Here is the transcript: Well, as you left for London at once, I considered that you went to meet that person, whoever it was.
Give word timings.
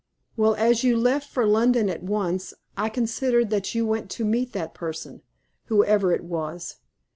Well, 0.35 0.55
as 0.55 0.83
you 0.83 0.97
left 0.97 1.29
for 1.29 1.45
London 1.45 1.87
at 1.87 2.01
once, 2.01 2.55
I 2.75 2.89
considered 2.89 3.51
that 3.51 3.75
you 3.75 3.85
went 3.85 4.09
to 4.17 4.25
meet 4.25 4.51
that 4.53 4.73
person, 4.73 5.21
whoever 5.65 6.11
it 6.11 6.23
was. 6.23 6.77